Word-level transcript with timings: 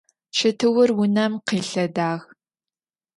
Чэтыур 0.35 0.89
унэм 1.03 1.33
къилъэдагъ. 1.47 2.23